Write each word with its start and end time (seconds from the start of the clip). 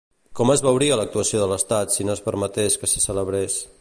Com 0.37 0.51
es 0.53 0.61
veuria 0.67 0.95
l'actuació 0.99 1.41
de 1.43 1.49
l'estat 1.51 1.93
si 1.97 2.07
no 2.09 2.17
permetés 2.31 2.79
que 2.85 2.91
se 2.95 3.05
celebrés? 3.05 3.61